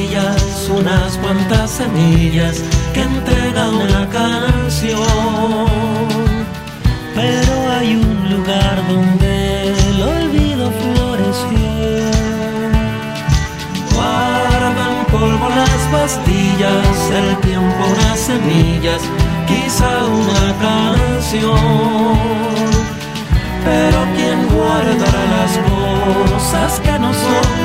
unas 0.79 1.17
cuantas 1.19 1.71
semillas 1.71 2.63
que 2.93 3.03
entrega 3.03 3.71
una 3.71 4.09
canción. 4.11 5.67
Pero 7.15 7.53
hay 7.73 7.97
un 7.97 8.31
lugar 8.31 8.77
donde 8.89 9.71
el 9.71 10.03
olvido 10.03 10.71
floreció. 10.81 12.11
Guardan 13.95 15.07
polvo 15.11 15.49
las 15.49 15.81
pastillas, 15.93 16.97
el 17.21 17.37
tiempo 17.39 17.83
unas 17.95 18.19
semillas, 18.19 19.03
quizá 19.47 20.05
una 20.05 20.47
canción. 20.67 22.19
Pero 23.65 23.99
quién 24.15 24.47
guardará 24.55 25.23
las 25.37 25.53
cosas 25.71 26.81
que 26.81 26.99
no 26.99 27.13
son 27.13 27.56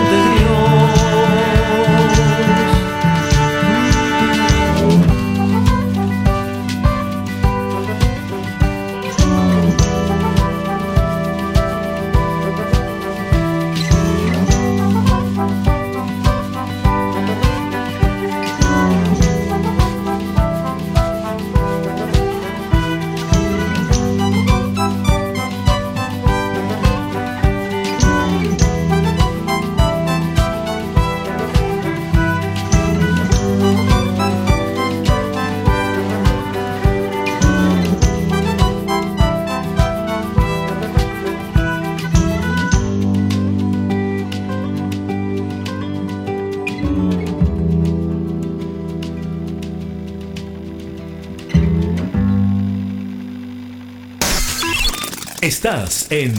Estás 55.51 56.09
en 56.13 56.31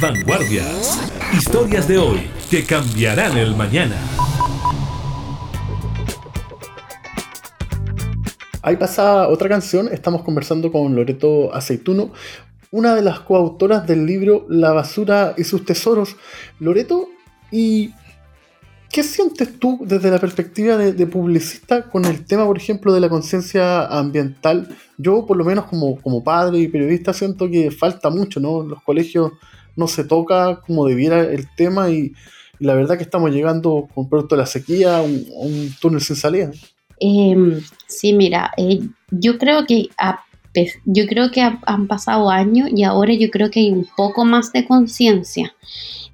Vanguardias. 0.00 0.98
Historias 1.36 1.86
de 1.86 1.98
hoy 1.98 2.30
que 2.50 2.64
cambiarán 2.64 3.36
el 3.36 3.54
mañana. 3.54 3.94
Ahí 8.62 8.76
pasa 8.76 9.28
otra 9.28 9.50
canción. 9.50 9.88
Estamos 9.92 10.22
conversando 10.22 10.72
con 10.72 10.96
Loreto 10.96 11.54
Aceituno, 11.54 12.12
una 12.70 12.94
de 12.94 13.02
las 13.02 13.20
coautoras 13.20 13.86
del 13.86 14.06
libro 14.06 14.46
La 14.48 14.72
basura 14.72 15.34
y 15.36 15.44
sus 15.44 15.66
tesoros. 15.66 16.16
Loreto, 16.58 17.10
¿y 17.52 17.92
qué 18.94 19.02
sientes 19.02 19.58
tú 19.58 19.80
desde 19.80 20.08
la 20.08 20.20
perspectiva 20.20 20.76
de, 20.76 21.06
publicista 21.08 21.90
con 21.90 22.04
el 22.04 22.24
tema, 22.24 22.46
por 22.46 22.56
ejemplo, 22.56 22.92
de 22.92 23.00
la 23.00 23.08
conciencia 23.08 23.86
ambiental? 23.86 24.68
Yo, 24.96 25.26
por 25.26 25.36
lo 25.36 25.44
menos 25.44 25.64
como, 25.64 26.00
como 26.00 26.22
padre 26.22 26.60
y 26.60 26.68
periodista, 26.68 27.12
siento 27.12 27.50
que 27.50 27.72
falta 27.72 28.08
mucho, 28.08 28.38
¿no? 28.38 28.62
En 28.62 28.68
los 28.68 28.80
colegios 28.84 29.32
no 29.74 29.88
se 29.88 30.04
toca 30.04 30.60
como 30.60 30.86
debiera 30.86 31.22
el 31.24 31.48
tema 31.56 31.90
y, 31.90 32.12
la 32.60 32.74
verdad 32.74 32.96
que 32.96 33.02
estamos 33.02 33.32
llegando 33.32 33.88
con 33.92 34.08
producto 34.08 34.36
de 34.36 34.42
la 34.42 34.46
sequía 34.46 34.98
a 34.98 35.02
un, 35.02 35.74
túnel 35.80 36.00
sin 36.00 36.14
salida. 36.14 36.52
Eh, 37.00 37.60
sí, 37.88 38.12
mira, 38.12 38.52
eh, 38.56 38.78
yo 39.10 39.38
creo 39.38 39.66
que 39.66 39.88
yo 40.84 41.06
creo 41.08 41.32
que 41.32 41.42
ha- 41.42 41.58
han 41.66 41.88
pasado 41.88 42.30
años 42.30 42.70
y 42.72 42.84
ahora 42.84 43.12
yo 43.12 43.28
creo 43.28 43.50
que 43.50 43.58
hay 43.58 43.72
un 43.72 43.88
poco 43.96 44.24
más 44.24 44.52
de 44.52 44.64
conciencia. 44.64 45.52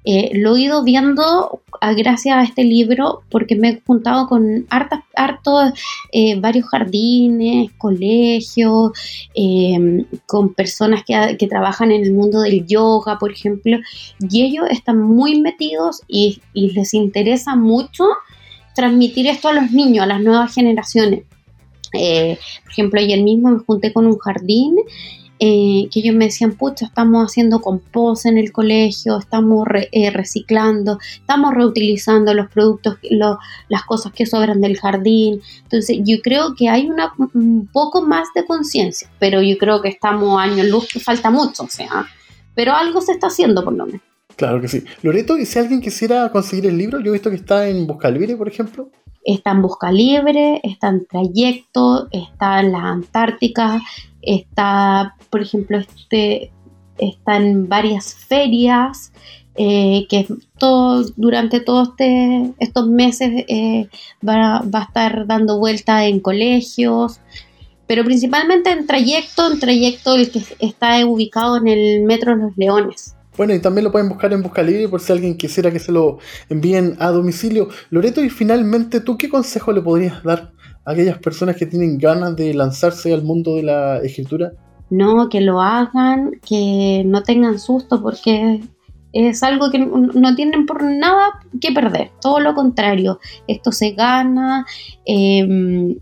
Eh, 0.03 0.31
lo 0.33 0.55
he 0.55 0.61
ido 0.61 0.83
viendo 0.83 1.61
a- 1.79 1.93
gracias 1.93 2.35
a 2.35 2.43
este 2.43 2.63
libro 2.63 3.21
porque 3.29 3.55
me 3.55 3.69
he 3.69 3.81
juntado 3.81 4.27
con 4.27 4.65
hartas, 4.69 5.01
hartos, 5.15 5.73
eh, 6.11 6.39
varios 6.39 6.67
jardines, 6.67 7.71
colegios, 7.77 8.91
eh, 9.35 10.05
con 10.25 10.53
personas 10.53 11.03
que, 11.05 11.47
trabajan 11.47 11.91
en 11.91 12.03
el 12.03 12.13
mundo 12.13 12.41
del 12.41 12.65
yoga, 12.65 13.19
por 13.19 13.31
ejemplo, 13.31 13.77
y 14.19 14.43
ellos 14.43 14.65
están 14.69 14.99
muy 15.01 15.39
metidos 15.41 16.01
y, 16.07 16.41
y 16.53 16.71
les 16.71 16.93
interesa 16.93 17.55
mucho 17.55 18.05
transmitir 18.73 19.27
esto 19.27 19.49
a 19.49 19.53
los 19.53 19.71
niños, 19.71 20.03
a 20.03 20.07
las 20.07 20.21
nuevas 20.21 20.53
generaciones. 20.53 21.23
Eh, 21.93 22.37
por 22.63 22.71
ejemplo, 22.71 22.99
ayer 22.99 23.21
mismo 23.21 23.49
me 23.49 23.59
junté 23.59 23.91
con 23.91 24.05
un 24.07 24.17
jardín 24.17 24.75
eh, 25.43 25.89
que 25.91 26.01
ellos 26.01 26.13
me 26.15 26.25
decían, 26.25 26.51
pucha, 26.51 26.85
estamos 26.85 27.25
haciendo 27.25 27.61
compost 27.61 28.27
en 28.27 28.37
el 28.37 28.51
colegio, 28.51 29.17
estamos 29.17 29.67
re- 29.67 29.89
eh, 29.91 30.11
reciclando, 30.11 30.99
estamos 31.15 31.51
reutilizando 31.55 32.31
los 32.35 32.47
productos, 32.51 32.97
lo- 33.09 33.39
las 33.67 33.83
cosas 33.85 34.13
que 34.13 34.27
sobran 34.27 34.61
del 34.61 34.77
jardín. 34.79 35.41
Entonces, 35.63 35.97
yo 36.05 36.17
creo 36.21 36.53
que 36.55 36.69
hay 36.69 36.87
una, 36.87 37.11
un 37.33 37.67
poco 37.73 38.03
más 38.03 38.27
de 38.35 38.45
conciencia, 38.45 39.09
pero 39.17 39.41
yo 39.41 39.57
creo 39.57 39.81
que 39.81 39.89
estamos 39.89 40.39
años 40.39 40.67
luz, 40.67 40.87
que 40.87 40.99
falta 40.99 41.31
mucho, 41.31 41.63
o 41.63 41.69
sea, 41.69 42.05
pero 42.53 42.73
algo 42.75 43.01
se 43.01 43.13
está 43.13 43.27
haciendo 43.27 43.63
por 43.63 43.73
lo 43.73 43.87
menos. 43.87 44.01
Claro 44.35 44.61
que 44.61 44.67
sí. 44.67 44.83
Loreto, 45.01 45.37
y 45.39 45.45
si 45.47 45.57
alguien 45.57 45.81
quisiera 45.81 46.31
conseguir 46.31 46.67
el 46.67 46.77
libro, 46.77 46.99
yo 46.99 47.09
he 47.09 47.13
visto 47.13 47.31
que 47.31 47.35
está 47.37 47.67
en 47.67 47.87
Busca 47.87 48.09
Libre, 48.11 48.35
por 48.37 48.47
ejemplo. 48.47 48.89
está 49.25 49.51
en 49.51 49.61
Busca 49.63 49.91
Libre, 49.91 50.59
está 50.63 50.89
en 50.89 51.05
Trayecto, 51.05 52.07
está 52.11 52.59
en 52.59 52.71
la 52.71 52.89
Antártica, 52.91 53.79
está, 54.21 55.15
por 55.29 55.41
ejemplo, 55.41 55.77
este, 55.77 56.51
está 56.97 57.37
en 57.37 57.67
varias 57.67 58.13
ferias, 58.13 59.11
eh, 59.55 60.05
que 60.09 60.27
todo, 60.57 61.03
durante 61.17 61.59
todos 61.59 61.89
este, 61.89 62.53
estos 62.59 62.87
meses 62.87 63.43
eh, 63.47 63.87
va, 64.27 64.61
va 64.61 64.79
a 64.79 64.83
estar 64.83 65.27
dando 65.27 65.59
vuelta 65.59 66.05
en 66.05 66.19
colegios, 66.19 67.19
pero 67.85 68.05
principalmente 68.05 68.69
en 68.71 68.87
Trayecto, 68.87 69.51
en 69.51 69.59
Trayecto 69.59 70.15
el 70.15 70.31
que 70.31 70.41
está 70.59 71.05
ubicado 71.05 71.57
en 71.57 71.67
el 71.67 72.03
Metro 72.03 72.35
Los 72.35 72.55
Leones. 72.55 73.15
Bueno, 73.35 73.53
y 73.53 73.59
también 73.59 73.85
lo 73.85 73.91
pueden 73.91 74.09
buscar 74.09 74.31
en 74.33 74.43
Busca 74.43 74.61
Libre 74.61 74.87
por 74.87 75.01
si 75.01 75.11
alguien 75.11 75.37
quisiera 75.37 75.71
que 75.71 75.79
se 75.79 75.91
lo 75.91 76.19
envíen 76.49 76.95
a 76.99 77.09
domicilio. 77.09 77.69
Loreto, 77.89 78.23
y 78.23 78.29
finalmente, 78.29 78.99
¿tú 78.99 79.17
qué 79.17 79.29
consejo 79.29 79.71
le 79.71 79.81
podrías 79.81 80.21
dar 80.23 80.51
aquellas 80.85 81.17
personas 81.19 81.55
que 81.55 81.65
tienen 81.65 81.97
ganas 81.97 82.35
de 82.35 82.53
lanzarse 82.53 83.13
al 83.13 83.23
mundo 83.23 83.55
de 83.55 83.63
la 83.63 83.97
escritura? 83.99 84.51
No, 84.89 85.29
que 85.29 85.41
lo 85.41 85.61
hagan, 85.61 86.31
que 86.45 87.03
no 87.05 87.23
tengan 87.23 87.59
susto 87.59 88.01
porque 88.01 88.61
es 89.13 89.43
algo 89.43 89.71
que 89.71 89.79
no 89.79 90.35
tienen 90.35 90.65
por 90.65 90.83
nada 90.83 91.39
que 91.59 91.71
perder, 91.71 92.11
todo 92.21 92.39
lo 92.39 92.53
contrario, 92.53 93.19
esto 93.47 93.71
se 93.71 93.91
gana, 93.91 94.65
eh, 95.05 95.97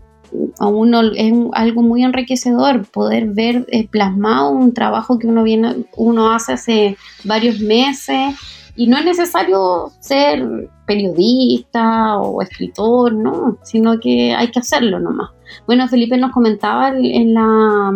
es 1.16 1.32
algo 1.52 1.82
muy 1.82 2.04
enriquecedor 2.04 2.86
poder 2.86 3.30
ver 3.30 3.66
eh, 3.68 3.88
plasmado 3.88 4.50
un 4.50 4.72
trabajo 4.72 5.18
que 5.18 5.26
uno 5.26 5.42
viene, 5.42 5.84
uno 5.96 6.32
hace 6.32 6.52
hace 6.52 6.96
varios 7.24 7.60
meses 7.60 8.34
y 8.76 8.86
no 8.86 8.98
es 8.98 9.04
necesario 9.04 9.90
ser 10.00 10.70
periodista 10.86 12.18
o 12.18 12.42
escritor, 12.42 13.12
no, 13.12 13.58
sino 13.62 13.98
que 14.00 14.34
hay 14.34 14.50
que 14.50 14.60
hacerlo 14.60 14.98
nomás. 14.98 15.30
Bueno, 15.66 15.88
Felipe 15.88 16.16
nos 16.16 16.32
comentaba 16.32 16.88
en 16.90 17.34
la 17.34 17.92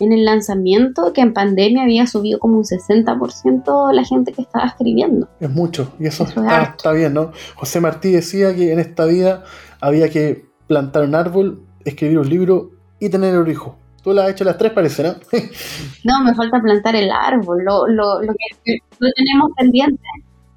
en 0.00 0.12
el 0.12 0.24
lanzamiento 0.24 1.12
que 1.12 1.20
en 1.20 1.32
pandemia 1.32 1.82
había 1.82 2.06
subido 2.06 2.38
como 2.38 2.56
un 2.56 2.64
60% 2.64 3.92
la 3.92 4.04
gente 4.04 4.32
que 4.32 4.42
estaba 4.42 4.66
escribiendo. 4.66 5.28
Es 5.40 5.50
mucho, 5.50 5.92
y 5.98 6.06
eso, 6.06 6.24
Eso 6.24 6.40
es 6.40 6.46
está, 6.46 6.62
está 6.62 6.92
bien, 6.92 7.14
¿no? 7.14 7.32
José 7.56 7.80
Martí 7.80 8.12
decía 8.12 8.54
que 8.54 8.72
en 8.72 8.78
esta 8.78 9.06
vida 9.06 9.44
había 9.80 10.08
que 10.08 10.46
plantar 10.66 11.04
un 11.04 11.14
árbol, 11.14 11.62
escribir 11.84 12.18
un 12.18 12.28
libro 12.28 12.70
y 13.00 13.08
tener 13.08 13.38
un 13.38 13.50
hijo. 13.50 13.76
Tú 14.02 14.12
lo 14.12 14.22
has 14.22 14.30
hecho 14.30 14.44
las 14.44 14.56
tres, 14.56 14.72
parece, 14.72 15.02
¿no? 15.02 15.14
No, 16.04 16.24
me 16.24 16.34
falta 16.34 16.60
plantar 16.60 16.96
el 16.96 17.10
árbol, 17.10 17.64
lo, 17.64 17.86
lo, 17.86 18.22
lo 18.22 18.32
que 18.64 18.78
lo 18.98 19.10
tenemos 19.12 19.50
pendiente, 19.56 20.02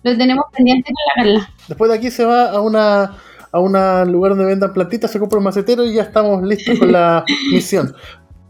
lo 0.04 0.17
tenemos 0.17 0.45
pendiente 0.56 0.91
con 0.91 1.23
la 1.23 1.23
Carla. 1.23 1.54
Después 1.67 1.91
de 1.91 1.97
aquí 1.97 2.12
se 2.12 2.25
va 2.25 2.51
a 2.51 2.62
una 2.62 3.17
a 3.51 3.60
un 3.60 4.12
lugar 4.12 4.32
donde 4.32 4.45
vendan 4.45 4.73
plantitas, 4.73 5.12
se 5.12 5.19
compra 5.19 5.38
un 5.38 5.43
macetero 5.43 5.84
y 5.86 5.93
ya 5.93 6.04
estamos 6.04 6.41
listos 6.43 6.80
con 6.80 6.91
la 6.91 7.25
misión. 7.51 7.93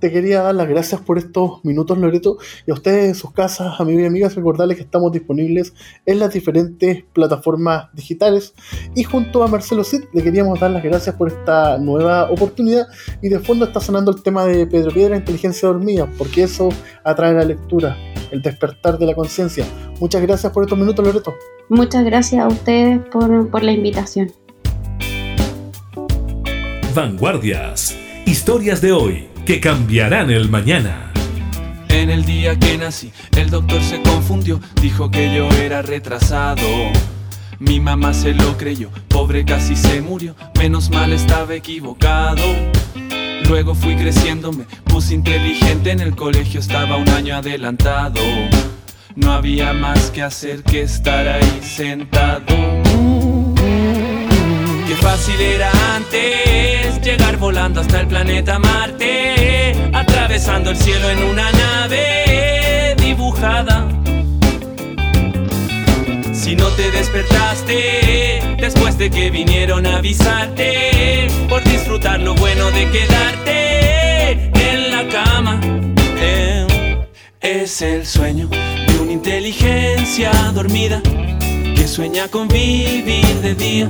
Te 0.01 0.11
quería 0.11 0.41
dar 0.41 0.55
las 0.55 0.67
gracias 0.67 0.99
por 0.99 1.19
estos 1.19 1.63
minutos, 1.63 1.95
Loreto, 1.95 2.39
y 2.65 2.71
a 2.71 2.73
ustedes 2.73 3.09
en 3.09 3.13
sus 3.13 3.31
casas, 3.33 3.79
amigos 3.79 4.01
y 4.01 4.05
amigas, 4.07 4.33
recordarles 4.33 4.77
que 4.77 4.83
estamos 4.83 5.11
disponibles 5.11 5.75
en 6.07 6.17
las 6.17 6.33
diferentes 6.33 7.03
plataformas 7.13 7.87
digitales. 7.93 8.55
Y 8.95 9.03
junto 9.03 9.43
a 9.43 9.47
Marcelo 9.47 9.83
Cid 9.83 10.05
le 10.11 10.23
queríamos 10.23 10.59
dar 10.59 10.71
las 10.71 10.81
gracias 10.81 11.15
por 11.15 11.27
esta 11.27 11.77
nueva 11.77 12.31
oportunidad. 12.31 12.87
Y 13.21 13.29
de 13.29 13.37
fondo 13.37 13.65
está 13.65 13.79
sonando 13.79 14.09
el 14.09 14.23
tema 14.23 14.43
de 14.47 14.65
Pedro 14.65 14.91
Piedra, 14.91 15.15
Inteligencia 15.15 15.67
Dormida, 15.67 16.11
porque 16.17 16.41
eso 16.41 16.69
atrae 17.03 17.35
la 17.35 17.45
lectura, 17.45 17.95
el 18.31 18.41
despertar 18.41 18.97
de 18.97 19.05
la 19.05 19.13
conciencia. 19.13 19.67
Muchas 19.99 20.23
gracias 20.23 20.51
por 20.51 20.63
estos 20.63 20.79
minutos, 20.79 21.05
Loreto. 21.05 21.35
Muchas 21.69 22.03
gracias 22.03 22.43
a 22.43 22.47
ustedes 22.47 22.99
por, 23.11 23.51
por 23.51 23.61
la 23.61 23.71
invitación. 23.71 24.31
Vanguardias. 26.95 27.95
Historias 28.25 28.81
de 28.81 28.91
hoy 28.91 29.30
que 29.51 29.59
cambiarán 29.59 30.29
el 30.29 30.47
mañana. 30.47 31.11
En 31.89 32.09
el 32.09 32.23
día 32.23 32.57
que 32.57 32.77
nací, 32.77 33.11
el 33.35 33.49
doctor 33.49 33.81
se 33.83 34.01
confundió, 34.01 34.61
dijo 34.81 35.11
que 35.11 35.35
yo 35.35 35.49
era 35.49 35.81
retrasado. 35.81 36.65
Mi 37.59 37.81
mamá 37.81 38.13
se 38.13 38.33
lo 38.33 38.57
creyó, 38.57 38.91
pobre 39.09 39.43
casi 39.43 39.75
se 39.75 39.99
murió, 39.99 40.37
menos 40.57 40.89
mal 40.89 41.11
estaba 41.11 41.53
equivocado. 41.53 42.41
Luego 43.49 43.75
fui 43.75 43.97
creciendo, 43.97 44.53
me 44.53 44.63
puse 44.85 45.15
inteligente, 45.15 45.91
en 45.91 45.99
el 45.99 46.15
colegio 46.15 46.61
estaba 46.61 46.95
un 46.95 47.09
año 47.09 47.35
adelantado. 47.35 48.21
No 49.15 49.33
había 49.33 49.73
más 49.73 50.11
que 50.11 50.21
hacer 50.21 50.63
que 50.63 50.83
estar 50.83 51.27
ahí 51.27 51.59
sentado. 51.61 52.70
Qué 54.91 54.97
fácil 54.97 55.39
era 55.39 55.71
antes 55.95 57.01
llegar 57.01 57.37
volando 57.37 57.79
hasta 57.79 58.01
el 58.01 58.07
planeta 58.07 58.59
Marte, 58.59 59.73
atravesando 59.93 60.69
el 60.69 60.75
cielo 60.75 61.09
en 61.09 61.23
una 61.23 61.49
nave 61.49 62.97
dibujada. 62.97 63.87
Si 66.33 66.57
no 66.57 66.67
te 66.71 66.91
despertaste 66.91 68.57
después 68.59 68.97
de 68.97 69.09
que 69.09 69.31
vinieron 69.31 69.85
a 69.85 69.99
avisarte 69.99 71.29
por 71.47 71.63
disfrutar 71.63 72.19
lo 72.19 72.35
bueno 72.35 72.69
de 72.71 72.89
quedarte 72.89 74.31
en 74.73 74.91
la 74.91 75.07
cama. 75.07 75.61
Eh, 76.17 77.07
es 77.39 77.81
el 77.81 78.05
sueño 78.05 78.49
de 78.49 78.99
una 78.99 79.13
inteligencia 79.13 80.33
dormida 80.53 81.01
que 81.77 81.87
sueña 81.87 82.27
con 82.27 82.49
vivir 82.49 83.39
de 83.41 83.55
día, 83.55 83.89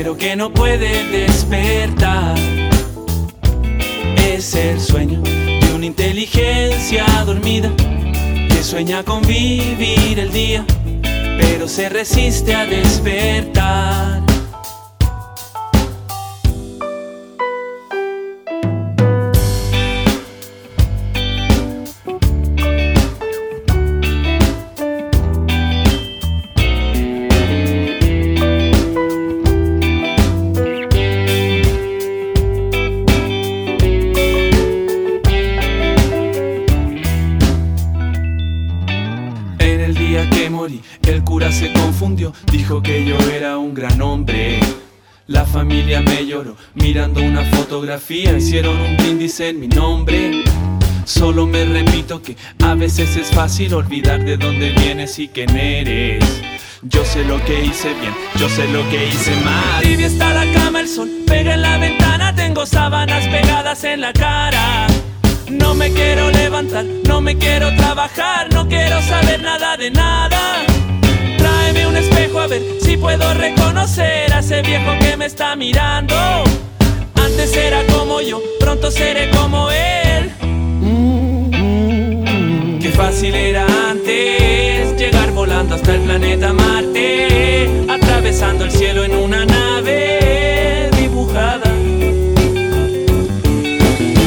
pero 0.00 0.16
que 0.16 0.36
no 0.36 0.52
puede 0.52 1.08
despertar. 1.08 2.36
Es 4.16 4.54
el 4.54 4.80
sueño 4.80 5.20
de 5.22 5.72
una 5.74 5.86
inteligencia 5.86 7.04
dormida 7.26 7.72
que 8.48 8.62
sueña 8.62 9.02
con 9.02 9.22
vivir 9.22 10.20
el 10.20 10.30
día 10.30 10.64
pero 11.40 11.66
se 11.66 11.88
resiste 11.88 12.54
a 12.54 12.64
despertar. 12.64 14.17
Hicieron 48.10 48.80
un 48.80 48.96
brindis 48.96 49.40
en 49.40 49.60
mi 49.60 49.68
nombre. 49.68 50.42
Solo 51.04 51.46
me 51.46 51.64
repito 51.64 52.22
que 52.22 52.36
a 52.62 52.74
veces 52.74 53.16
es 53.16 53.28
fácil 53.28 53.74
olvidar 53.74 54.24
de 54.24 54.36
dónde 54.36 54.70
vienes 54.70 55.18
y 55.18 55.28
quién 55.28 55.56
eres. 55.56 56.24
Yo 56.82 57.04
sé 57.04 57.24
lo 57.24 57.42
que 57.44 57.64
hice 57.64 57.92
bien, 57.94 58.14
yo 58.36 58.48
sé 58.48 58.66
lo 58.68 58.88
que 58.88 59.08
hice 59.08 59.34
mal. 59.44 59.82
Tibia 59.82 60.06
está 60.06 60.32
la 60.32 60.50
cama, 60.52 60.80
el 60.80 60.88
sol 60.88 61.10
pega 61.26 61.54
en 61.54 61.62
la 61.62 61.78
ventana, 61.78 62.34
tengo 62.34 62.64
sábanas 62.66 63.26
pegadas 63.26 63.84
en 63.84 64.00
la 64.00 64.12
cara. 64.12 64.86
No 65.50 65.74
me 65.74 65.90
quiero 65.90 66.30
levantar, 66.30 66.84
no 67.06 67.20
me 67.20 67.36
quiero 67.36 67.74
trabajar, 67.76 68.52
no 68.52 68.68
quiero 68.68 69.02
saber 69.02 69.42
nada 69.42 69.76
de 69.76 69.90
nada. 69.90 70.64
Tráeme 71.36 71.86
un 71.86 71.96
espejo 71.96 72.40
a 72.40 72.46
ver 72.46 72.62
si 72.80 72.96
puedo 72.96 73.34
reconocer 73.34 74.32
a 74.32 74.38
ese 74.38 74.62
viejo 74.62 74.92
que 75.00 75.16
me 75.16 75.26
está 75.26 75.56
mirando. 75.56 76.14
Antes 77.28 77.54
era 77.56 77.77
como 78.18 78.28
yo, 78.28 78.42
pronto 78.58 78.90
seré 78.90 79.30
como 79.30 79.70
él. 79.70 80.32
Qué 82.80 82.90
fácil 82.90 83.32
era 83.32 83.64
antes 83.90 84.96
llegar 84.98 85.30
volando 85.30 85.76
hasta 85.76 85.94
el 85.94 86.00
planeta 86.00 86.52
Marte, 86.52 87.68
atravesando 87.88 88.64
el 88.64 88.72
cielo 88.72 89.04
en 89.04 89.14
una 89.14 89.46
nave 89.46 90.90
dibujada. 91.00 91.72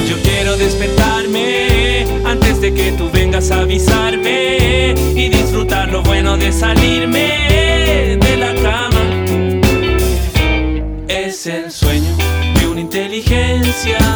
Yo 0.08 0.16
quiero 0.24 0.56
despertarme 0.56 2.06
antes 2.24 2.62
de 2.62 2.74
que 2.74 2.94
tú 2.94 3.10
vengas 3.12 3.52
a 3.52 3.60
avisarme 3.60 4.96
y 5.16 5.28
disfrutar 5.28 5.90
lo 5.90 6.02
bueno 6.02 6.38
de 6.38 6.54
salirme 6.54 7.51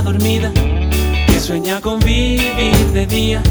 dormida 0.03 0.51
que 1.27 1.39
sueña 1.39 1.81
con 1.81 1.99
vivir 1.99 2.85
de 2.93 3.07
día, 3.07 3.41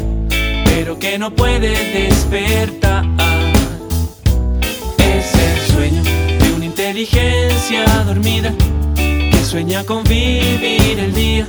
pero 0.65 0.97
que 0.97 1.19
no 1.19 1.35
puede 1.35 1.71
despertar. 1.93 3.05
Es 4.99 5.35
el 5.35 5.75
sueño 5.75 6.03
de 6.05 6.53
una 6.55 6.65
inteligencia 6.67 7.85
dormida 8.07 8.55
que 8.95 9.45
sueña 9.45 9.83
con 9.85 10.05
vivir 10.05 11.01
el 11.01 11.15
día 11.15 11.47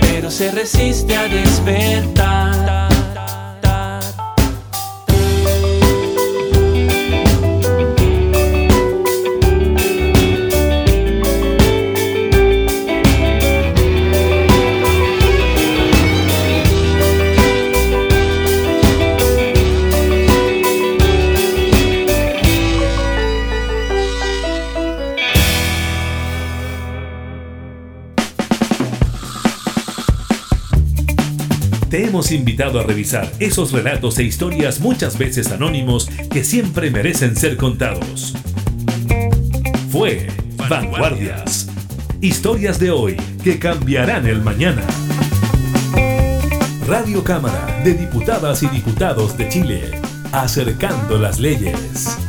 pero 0.00 0.28
se 0.30 0.50
resiste 0.50 1.16
a 1.16 1.28
despertar. 1.28 2.93
Invitado 32.32 32.80
a 32.80 32.82
revisar 32.82 33.30
esos 33.38 33.72
relatos 33.72 34.18
e 34.18 34.22
historias 34.22 34.80
muchas 34.80 35.18
veces 35.18 35.50
anónimos 35.50 36.06
que 36.30 36.44
siempre 36.44 36.90
merecen 36.90 37.36
ser 37.36 37.56
contados. 37.56 38.34
Fue 39.90 40.28
Vanguardias. 40.68 41.68
Historias 42.20 42.78
de 42.78 42.90
hoy 42.90 43.16
que 43.42 43.58
cambiarán 43.58 44.26
el 44.26 44.42
mañana. 44.42 44.82
Radio 46.86 47.22
Cámara 47.24 47.80
de 47.84 47.94
Diputadas 47.94 48.62
y 48.62 48.68
Diputados 48.68 49.36
de 49.36 49.48
Chile. 49.48 50.00
Acercando 50.32 51.18
las 51.18 51.40
leyes. 51.40 52.23